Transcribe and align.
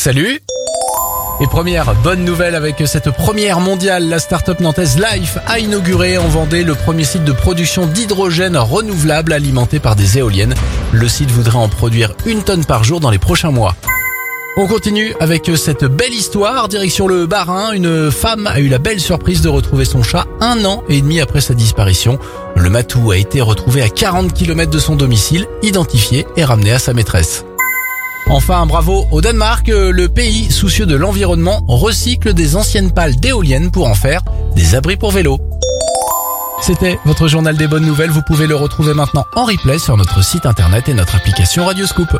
Salut 0.00 0.40
et 1.42 1.46
première 1.46 1.94
bonne 1.96 2.24
nouvelle 2.24 2.54
avec 2.54 2.82
cette 2.86 3.10
première 3.10 3.60
mondiale, 3.60 4.08
la 4.08 4.18
start-up 4.18 4.58
nantaise 4.60 4.98
Life 4.98 5.36
a 5.46 5.58
inauguré 5.58 6.16
en 6.16 6.26
Vendée 6.26 6.64
le 6.64 6.74
premier 6.74 7.04
site 7.04 7.24
de 7.24 7.32
production 7.32 7.84
d'hydrogène 7.84 8.56
renouvelable 8.56 9.34
alimenté 9.34 9.78
par 9.78 9.96
des 9.96 10.16
éoliennes. 10.16 10.54
Le 10.92 11.06
site 11.06 11.30
voudrait 11.30 11.58
en 11.58 11.68
produire 11.68 12.14
une 12.24 12.42
tonne 12.42 12.64
par 12.64 12.82
jour 12.82 13.00
dans 13.00 13.10
les 13.10 13.18
prochains 13.18 13.50
mois. 13.50 13.76
On 14.56 14.66
continue 14.66 15.12
avec 15.20 15.50
cette 15.56 15.84
belle 15.84 16.14
histoire. 16.14 16.68
Direction 16.68 17.06
le 17.06 17.26
Barin, 17.26 17.72
une 17.72 18.10
femme 18.10 18.46
a 18.46 18.58
eu 18.58 18.68
la 18.68 18.78
belle 18.78 19.00
surprise 19.00 19.42
de 19.42 19.50
retrouver 19.50 19.84
son 19.84 20.02
chat 20.02 20.26
un 20.40 20.64
an 20.64 20.82
et 20.88 21.02
demi 21.02 21.20
après 21.20 21.42
sa 21.42 21.52
disparition. 21.52 22.18
Le 22.56 22.70
matou 22.70 23.10
a 23.10 23.18
été 23.18 23.42
retrouvé 23.42 23.82
à 23.82 23.90
40 23.90 24.32
km 24.32 24.70
de 24.70 24.78
son 24.78 24.96
domicile, 24.96 25.46
identifié 25.62 26.26
et 26.36 26.44
ramené 26.44 26.72
à 26.72 26.78
sa 26.78 26.94
maîtresse. 26.94 27.44
Enfin, 28.32 28.64
bravo 28.64 29.08
au 29.10 29.20
Danemark, 29.20 29.66
le 29.66 30.06
pays 30.06 30.52
soucieux 30.52 30.86
de 30.86 30.94
l'environnement 30.94 31.64
recycle 31.66 32.32
des 32.32 32.54
anciennes 32.54 32.92
pales 32.92 33.16
d'éoliennes 33.16 33.72
pour 33.72 33.88
en 33.88 33.94
faire 33.94 34.22
des 34.54 34.76
abris 34.76 34.96
pour 34.96 35.10
vélo. 35.10 35.40
C'était 36.62 37.00
votre 37.04 37.26
journal 37.26 37.56
des 37.56 37.66
bonnes 37.66 37.84
nouvelles, 37.84 38.10
vous 38.10 38.22
pouvez 38.24 38.46
le 38.46 38.54
retrouver 38.54 38.94
maintenant 38.94 39.24
en 39.34 39.46
replay 39.46 39.80
sur 39.80 39.96
notre 39.96 40.22
site 40.22 40.46
internet 40.46 40.88
et 40.88 40.94
notre 40.94 41.16
application 41.16 41.66
Radioscoop. 41.66 42.16